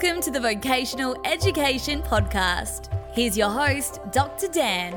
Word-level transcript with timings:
Welcome 0.00 0.22
to 0.22 0.30
the 0.30 0.38
Vocational 0.38 1.20
Education 1.24 2.02
Podcast. 2.02 2.86
Here's 3.12 3.36
your 3.36 3.50
host, 3.50 3.98
Dr. 4.12 4.46
Dan. 4.46 4.92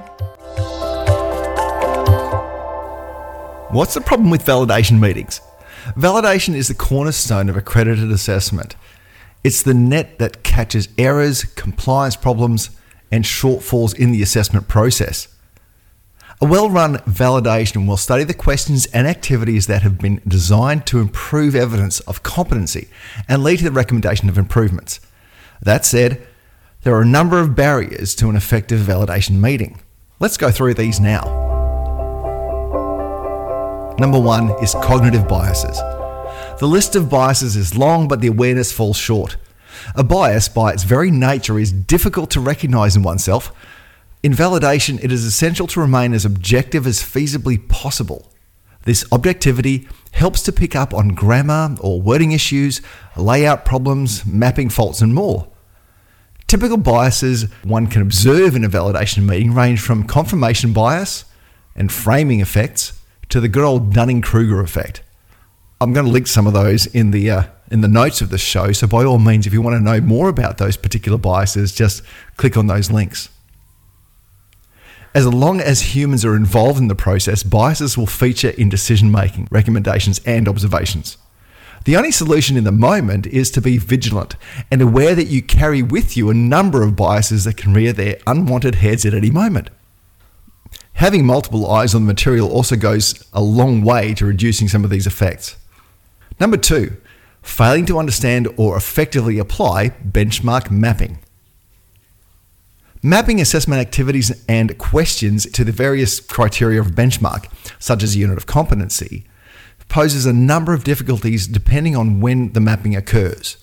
What's 3.71 3.95
the 3.95 4.01
problem 4.01 4.29
with 4.29 4.45
validation 4.45 4.99
meetings? 4.99 5.41
Validation 5.95 6.53
is 6.53 6.67
the 6.67 6.75
cornerstone 6.75 7.49
of 7.49 7.57
accredited 7.57 8.11
assessment. 8.11 8.75
It's 9.43 9.63
the 9.63 9.73
net 9.73 10.19
that 10.19 10.43
catches 10.43 10.87
errors, 10.99 11.45
compliance 11.45 12.15
problems, 12.15 12.69
and 13.11 13.23
shortfalls 13.23 13.97
in 13.97 14.11
the 14.11 14.21
assessment 14.21 14.67
process. 14.67 15.27
A 16.43 16.47
well 16.47 16.71
run 16.71 16.97
validation 16.99 17.87
will 17.87 17.97
study 17.97 18.23
the 18.23 18.33
questions 18.33 18.87
and 18.87 19.05
activities 19.05 19.67
that 19.67 19.83
have 19.83 19.99
been 19.99 20.23
designed 20.27 20.87
to 20.87 20.97
improve 20.97 21.53
evidence 21.53 21.99
of 21.99 22.23
competency 22.23 22.87
and 23.27 23.43
lead 23.43 23.57
to 23.59 23.65
the 23.65 23.71
recommendation 23.71 24.27
of 24.27 24.39
improvements. 24.39 24.99
That 25.61 25.85
said, 25.85 26.27
there 26.81 26.95
are 26.95 27.03
a 27.03 27.05
number 27.05 27.39
of 27.39 27.55
barriers 27.55 28.15
to 28.15 28.27
an 28.27 28.35
effective 28.35 28.79
validation 28.79 29.39
meeting. 29.39 29.81
Let's 30.19 30.35
go 30.35 30.49
through 30.49 30.73
these 30.73 30.99
now. 30.99 31.25
Number 33.99 34.19
one 34.19 34.49
is 34.63 34.73
cognitive 34.73 35.27
biases. 35.27 35.77
The 36.57 36.67
list 36.67 36.95
of 36.95 37.07
biases 37.07 37.55
is 37.55 37.77
long, 37.77 38.07
but 38.07 38.19
the 38.19 38.29
awareness 38.29 38.71
falls 38.71 38.97
short. 38.97 39.37
A 39.93 40.03
bias, 40.03 40.49
by 40.49 40.73
its 40.73 40.85
very 40.85 41.11
nature, 41.11 41.59
is 41.59 41.71
difficult 41.71 42.31
to 42.31 42.39
recognize 42.39 42.95
in 42.95 43.03
oneself 43.03 43.53
in 44.23 44.33
validation, 44.33 45.03
it 45.03 45.11
is 45.11 45.25
essential 45.25 45.67
to 45.67 45.79
remain 45.79 46.13
as 46.13 46.25
objective 46.25 46.85
as 46.85 46.99
feasibly 46.99 47.67
possible. 47.67 48.31
This 48.83 49.05
objectivity 49.11 49.87
helps 50.11 50.41
to 50.43 50.51
pick 50.51 50.75
up 50.75 50.93
on 50.93 51.09
grammar 51.09 51.75
or 51.81 52.01
wording 52.01 52.31
issues, 52.31 52.81
layout 53.15 53.65
problems, 53.65 54.25
mapping 54.25 54.69
faults, 54.69 55.01
and 55.01 55.13
more. 55.13 55.47
Typical 56.47 56.77
biases 56.77 57.43
one 57.63 57.87
can 57.87 58.01
observe 58.01 58.55
in 58.55 58.63
a 58.63 58.69
validation 58.69 59.25
meeting 59.25 59.53
range 59.53 59.79
from 59.79 60.05
confirmation 60.05 60.73
bias 60.73 61.25
and 61.75 61.91
framing 61.91 62.41
effects 62.41 62.99
to 63.29 63.39
the 63.39 63.47
good 63.47 63.63
old 63.63 63.93
Dunning 63.93 64.21
Kruger 64.21 64.61
effect. 64.61 65.01
I'm 65.79 65.93
going 65.93 66.05
to 66.05 66.11
link 66.11 66.27
some 66.27 66.45
of 66.45 66.53
those 66.53 66.85
in 66.87 67.11
the 67.11 67.31
uh, 67.31 67.43
in 67.71 67.81
the 67.81 67.87
notes 67.87 68.21
of 68.21 68.29
the 68.29 68.37
show. 68.37 68.71
So 68.73 68.85
by 68.85 69.03
all 69.03 69.17
means, 69.17 69.47
if 69.47 69.53
you 69.53 69.61
want 69.61 69.77
to 69.77 69.83
know 69.83 70.01
more 70.01 70.27
about 70.27 70.57
those 70.57 70.75
particular 70.75 71.17
biases, 71.17 71.73
just 71.73 72.03
click 72.35 72.57
on 72.57 72.67
those 72.67 72.91
links. 72.91 73.29
As 75.13 75.27
long 75.27 75.59
as 75.59 75.93
humans 75.93 76.23
are 76.23 76.37
involved 76.37 76.79
in 76.79 76.87
the 76.87 76.95
process, 76.95 77.43
biases 77.43 77.97
will 77.97 78.07
feature 78.07 78.51
in 78.51 78.69
decision 78.69 79.11
making, 79.11 79.49
recommendations, 79.51 80.21
and 80.25 80.47
observations. 80.47 81.17
The 81.83 81.97
only 81.97 82.11
solution 82.11 82.55
in 82.55 82.63
the 82.63 82.71
moment 82.71 83.27
is 83.27 83.51
to 83.51 83.61
be 83.61 83.77
vigilant 83.77 84.37
and 84.71 84.81
aware 84.81 85.13
that 85.15 85.27
you 85.27 85.41
carry 85.41 85.81
with 85.81 86.15
you 86.15 86.29
a 86.29 86.33
number 86.33 86.81
of 86.81 86.95
biases 86.95 87.43
that 87.43 87.57
can 87.57 87.73
rear 87.73 87.91
their 87.91 88.19
unwanted 88.25 88.75
heads 88.75 89.05
at 89.05 89.13
any 89.13 89.31
moment. 89.31 89.69
Having 90.93 91.25
multiple 91.25 91.69
eyes 91.69 91.93
on 91.93 92.03
the 92.03 92.13
material 92.13 92.49
also 92.49 92.77
goes 92.77 93.27
a 93.33 93.41
long 93.41 93.83
way 93.83 94.13
to 94.13 94.25
reducing 94.25 94.69
some 94.69 94.85
of 94.85 94.89
these 94.89 95.07
effects. 95.07 95.57
Number 96.39 96.57
two, 96.57 96.95
failing 97.41 97.85
to 97.87 97.99
understand 97.99 98.47
or 98.55 98.77
effectively 98.77 99.39
apply 99.39 99.89
benchmark 99.89 100.71
mapping. 100.71 101.19
Mapping 103.03 103.41
assessment 103.41 103.81
activities 103.81 104.45
and 104.47 104.77
questions 104.77 105.49
to 105.53 105.63
the 105.63 105.71
various 105.71 106.19
criteria 106.19 106.79
of 106.79 106.91
benchmark, 106.91 107.51
such 107.79 108.03
as 108.03 108.15
a 108.15 108.19
unit 108.19 108.37
of 108.37 108.45
competency, 108.45 109.25
poses 109.89 110.27
a 110.27 110.33
number 110.33 110.71
of 110.71 110.83
difficulties 110.83 111.47
depending 111.47 111.95
on 111.95 112.19
when 112.19 112.53
the 112.53 112.59
mapping 112.59 112.95
occurs. 112.95 113.57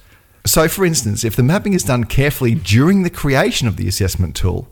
So, 0.45 0.67
for 0.67 0.85
instance, 0.85 1.23
if 1.23 1.37
the 1.37 1.45
mapping 1.45 1.73
is 1.73 1.85
done 1.85 2.05
carefully 2.05 2.57
during 2.57 3.05
the 3.05 3.11
creation 3.11 3.69
of 3.69 3.77
the 3.77 3.87
assessment 3.87 4.35
tool, 4.35 4.69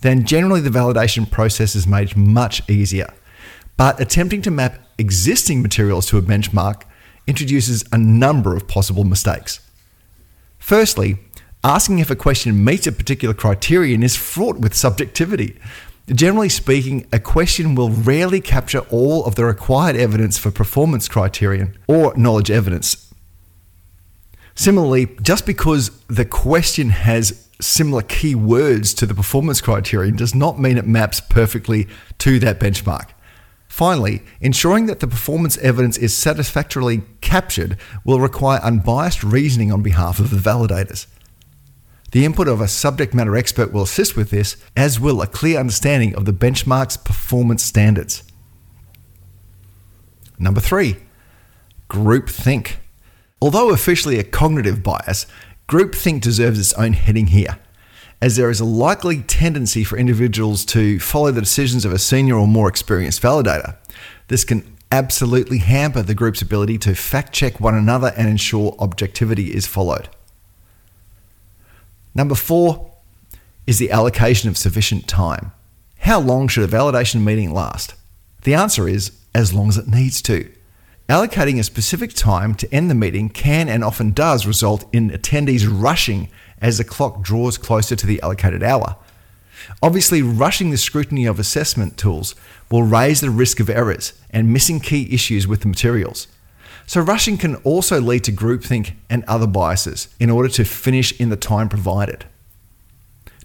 then 0.00 0.24
generally 0.24 0.62
the 0.62 0.70
validation 0.70 1.30
process 1.30 1.76
is 1.76 1.86
made 1.86 2.16
much 2.16 2.66
easier. 2.66 3.12
But 3.76 4.00
attempting 4.00 4.40
to 4.42 4.50
map 4.50 4.78
existing 4.96 5.60
materials 5.60 6.06
to 6.06 6.16
a 6.16 6.22
benchmark 6.22 6.84
introduces 7.26 7.84
a 7.92 7.98
number 7.98 8.56
of 8.56 8.66
possible 8.68 9.04
mistakes. 9.04 9.60
Firstly, 10.58 11.18
Asking 11.64 11.98
if 11.98 12.10
a 12.10 12.16
question 12.16 12.64
meets 12.64 12.86
a 12.86 12.92
particular 12.92 13.34
criterion 13.34 14.02
is 14.02 14.14
fraught 14.14 14.58
with 14.58 14.74
subjectivity. 14.74 15.58
Generally 16.06 16.50
speaking, 16.50 17.06
a 17.12 17.18
question 17.18 17.74
will 17.74 17.90
rarely 17.90 18.40
capture 18.40 18.80
all 18.90 19.24
of 19.24 19.34
the 19.34 19.44
required 19.44 19.96
evidence 19.96 20.38
for 20.38 20.50
performance 20.52 21.08
criterion 21.08 21.76
or 21.88 22.16
knowledge 22.16 22.50
evidence. 22.50 23.12
Similarly, 24.54 25.08
just 25.20 25.46
because 25.46 25.90
the 26.06 26.24
question 26.24 26.90
has 26.90 27.48
similar 27.60 28.02
key 28.02 28.36
words 28.36 28.94
to 28.94 29.06
the 29.06 29.14
performance 29.14 29.60
criterion 29.60 30.16
does 30.16 30.34
not 30.34 30.60
mean 30.60 30.78
it 30.78 30.86
maps 30.86 31.20
perfectly 31.20 31.88
to 32.18 32.38
that 32.38 32.60
benchmark. 32.60 33.10
Finally, 33.68 34.22
ensuring 34.40 34.86
that 34.86 35.00
the 35.00 35.06
performance 35.06 35.58
evidence 35.58 35.98
is 35.98 36.16
satisfactorily 36.16 37.02
captured 37.20 37.76
will 38.04 38.20
require 38.20 38.60
unbiased 38.62 39.22
reasoning 39.22 39.70
on 39.72 39.82
behalf 39.82 40.18
of 40.18 40.30
the 40.30 40.36
validators. 40.36 41.06
The 42.12 42.24
input 42.24 42.48
of 42.48 42.60
a 42.60 42.68
subject 42.68 43.12
matter 43.12 43.36
expert 43.36 43.72
will 43.72 43.82
assist 43.82 44.16
with 44.16 44.30
this, 44.30 44.56
as 44.76 44.98
will 44.98 45.20
a 45.20 45.26
clear 45.26 45.60
understanding 45.60 46.14
of 46.14 46.24
the 46.24 46.32
benchmark's 46.32 46.96
performance 46.96 47.62
standards. 47.62 48.22
Number 50.38 50.60
three, 50.60 50.96
groupthink. 51.90 52.76
Although 53.42 53.70
officially 53.70 54.18
a 54.18 54.24
cognitive 54.24 54.82
bias, 54.82 55.26
groupthink 55.68 56.22
deserves 56.22 56.58
its 56.58 56.72
own 56.74 56.94
heading 56.94 57.28
here, 57.28 57.58
as 58.22 58.36
there 58.36 58.50
is 58.50 58.60
a 58.60 58.64
likely 58.64 59.20
tendency 59.22 59.84
for 59.84 59.98
individuals 59.98 60.64
to 60.66 60.98
follow 60.98 61.30
the 61.30 61.42
decisions 61.42 61.84
of 61.84 61.92
a 61.92 61.98
senior 61.98 62.36
or 62.36 62.48
more 62.48 62.68
experienced 62.68 63.20
validator. 63.20 63.76
This 64.28 64.44
can 64.44 64.76
absolutely 64.90 65.58
hamper 65.58 66.02
the 66.02 66.14
group's 66.14 66.40
ability 66.40 66.78
to 66.78 66.94
fact 66.94 67.32
check 67.34 67.60
one 67.60 67.74
another 67.74 68.14
and 68.16 68.28
ensure 68.28 68.74
objectivity 68.78 69.54
is 69.54 69.66
followed. 69.66 70.08
Number 72.18 72.34
four 72.34 72.90
is 73.64 73.78
the 73.78 73.92
allocation 73.92 74.48
of 74.48 74.58
sufficient 74.58 75.06
time. 75.06 75.52
How 75.98 76.18
long 76.18 76.48
should 76.48 76.64
a 76.64 76.76
validation 76.76 77.22
meeting 77.22 77.54
last? 77.54 77.94
The 78.42 78.54
answer 78.54 78.88
is 78.88 79.12
as 79.36 79.54
long 79.54 79.68
as 79.68 79.76
it 79.76 79.86
needs 79.86 80.20
to. 80.22 80.50
Allocating 81.08 81.60
a 81.60 81.62
specific 81.62 82.12
time 82.12 82.56
to 82.56 82.74
end 82.74 82.90
the 82.90 82.96
meeting 82.96 83.28
can 83.28 83.68
and 83.68 83.84
often 83.84 84.10
does 84.10 84.48
result 84.48 84.84
in 84.92 85.10
attendees 85.10 85.68
rushing 85.70 86.28
as 86.60 86.78
the 86.78 86.84
clock 86.84 87.22
draws 87.22 87.56
closer 87.56 87.94
to 87.94 88.06
the 88.06 88.20
allocated 88.20 88.64
hour. 88.64 88.96
Obviously, 89.80 90.20
rushing 90.20 90.70
the 90.70 90.76
scrutiny 90.76 91.24
of 91.24 91.38
assessment 91.38 91.96
tools 91.96 92.34
will 92.68 92.82
raise 92.82 93.20
the 93.20 93.30
risk 93.30 93.60
of 93.60 93.70
errors 93.70 94.12
and 94.30 94.52
missing 94.52 94.80
key 94.80 95.08
issues 95.14 95.46
with 95.46 95.60
the 95.60 95.68
materials. 95.68 96.26
So, 96.88 97.02
rushing 97.02 97.36
can 97.36 97.56
also 97.56 98.00
lead 98.00 98.24
to 98.24 98.32
groupthink 98.32 98.94
and 99.10 99.22
other 99.24 99.46
biases 99.46 100.08
in 100.18 100.30
order 100.30 100.48
to 100.48 100.64
finish 100.64 101.12
in 101.20 101.28
the 101.28 101.36
time 101.36 101.68
provided. 101.68 102.24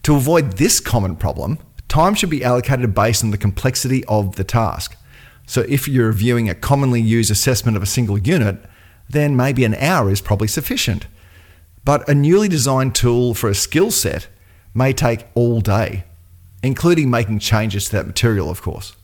To 0.03 0.15
avoid 0.15 0.53
this 0.53 0.79
common 0.79 1.17
problem, 1.17 1.59
time 1.89 2.15
should 2.15 2.29
be 2.29 2.41
allocated 2.41 2.95
based 2.95 3.21
on 3.21 3.31
the 3.31 3.37
complexity 3.37 4.05
of 4.05 4.37
the 4.37 4.45
task. 4.45 4.95
So, 5.45 5.65
if 5.67 5.89
you're 5.89 6.07
reviewing 6.07 6.47
a 6.49 6.55
commonly 6.55 7.01
used 7.01 7.29
assessment 7.29 7.75
of 7.75 7.83
a 7.83 7.85
single 7.85 8.17
unit, 8.17 8.63
then 9.09 9.35
maybe 9.35 9.65
an 9.65 9.75
hour 9.75 10.09
is 10.09 10.21
probably 10.21 10.47
sufficient. 10.47 11.07
But 11.83 12.07
a 12.07 12.15
newly 12.15 12.47
designed 12.47 12.95
tool 12.95 13.33
for 13.33 13.49
a 13.49 13.55
skill 13.55 13.91
set 13.91 14.29
may 14.73 14.93
take 14.93 15.27
all 15.33 15.59
day, 15.59 16.05
including 16.63 17.09
making 17.09 17.39
changes 17.39 17.89
to 17.89 17.91
that 17.97 18.07
material, 18.07 18.49
of 18.49 18.61
course. 18.61 18.95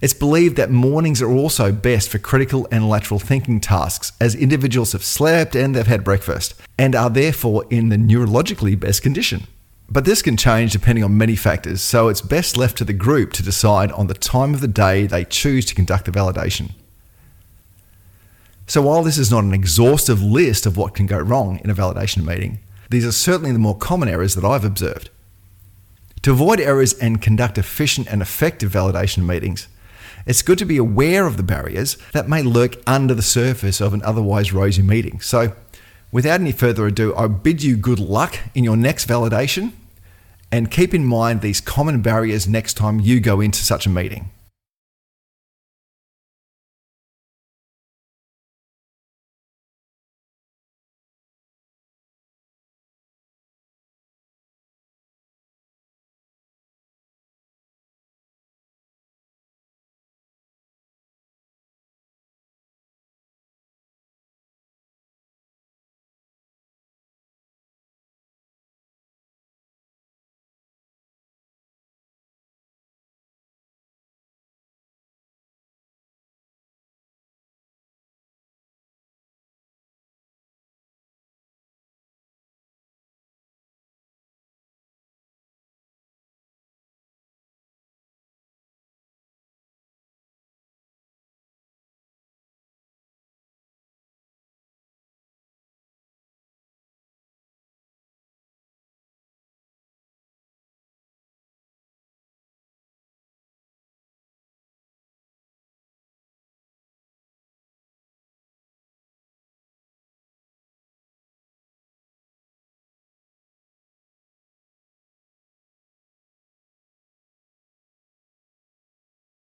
It's 0.00 0.14
believed 0.14 0.56
that 0.56 0.70
mornings 0.70 1.22
are 1.22 1.30
also 1.30 1.70
best 1.70 2.08
for 2.08 2.18
critical 2.18 2.66
and 2.72 2.88
lateral 2.88 3.20
thinking 3.20 3.60
tasks, 3.60 4.12
as 4.20 4.34
individuals 4.34 4.92
have 4.92 5.04
slept 5.04 5.54
and 5.54 5.74
they've 5.74 5.86
had 5.86 6.04
breakfast, 6.04 6.54
and 6.78 6.94
are 6.94 7.10
therefore 7.10 7.64
in 7.70 7.88
the 7.88 7.96
neurologically 7.96 8.78
best 8.78 9.02
condition. 9.02 9.46
But 9.88 10.04
this 10.04 10.22
can 10.22 10.36
change 10.36 10.72
depending 10.72 11.04
on 11.04 11.18
many 11.18 11.36
factors, 11.36 11.82
so 11.82 12.08
it's 12.08 12.22
best 12.22 12.56
left 12.56 12.78
to 12.78 12.84
the 12.84 12.94
group 12.94 13.32
to 13.34 13.42
decide 13.42 13.92
on 13.92 14.06
the 14.06 14.14
time 14.14 14.54
of 14.54 14.60
the 14.60 14.68
day 14.68 15.06
they 15.06 15.24
choose 15.24 15.66
to 15.66 15.74
conduct 15.74 16.06
the 16.06 16.10
validation. 16.10 16.70
So, 18.66 18.80
while 18.80 19.02
this 19.02 19.18
is 19.18 19.30
not 19.30 19.44
an 19.44 19.52
exhaustive 19.52 20.22
list 20.22 20.64
of 20.64 20.78
what 20.78 20.94
can 20.94 21.06
go 21.06 21.18
wrong 21.18 21.60
in 21.62 21.68
a 21.68 21.74
validation 21.74 22.24
meeting, 22.24 22.60
these 22.88 23.04
are 23.04 23.12
certainly 23.12 23.52
the 23.52 23.58
more 23.58 23.76
common 23.76 24.08
errors 24.08 24.34
that 24.34 24.44
I've 24.44 24.64
observed. 24.64 25.10
To 26.22 26.30
avoid 26.30 26.60
errors 26.60 26.94
and 26.94 27.20
conduct 27.20 27.58
efficient 27.58 28.06
and 28.10 28.22
effective 28.22 28.72
validation 28.72 29.26
meetings, 29.26 29.68
it's 30.26 30.42
good 30.42 30.58
to 30.58 30.64
be 30.64 30.76
aware 30.76 31.26
of 31.26 31.36
the 31.36 31.42
barriers 31.42 31.96
that 32.12 32.28
may 32.28 32.42
lurk 32.42 32.76
under 32.86 33.14
the 33.14 33.22
surface 33.22 33.80
of 33.80 33.94
an 33.94 34.02
otherwise 34.02 34.52
rosy 34.52 34.82
meeting. 34.82 35.20
So, 35.20 35.54
without 36.10 36.40
any 36.40 36.52
further 36.52 36.86
ado, 36.86 37.14
I 37.16 37.26
bid 37.28 37.62
you 37.62 37.76
good 37.76 37.98
luck 37.98 38.38
in 38.54 38.64
your 38.64 38.76
next 38.76 39.08
validation 39.08 39.72
and 40.50 40.70
keep 40.70 40.92
in 40.92 41.04
mind 41.04 41.40
these 41.40 41.60
common 41.60 42.02
barriers 42.02 42.46
next 42.46 42.74
time 42.74 43.00
you 43.00 43.20
go 43.20 43.40
into 43.40 43.64
such 43.64 43.86
a 43.86 43.90
meeting. 43.90 44.30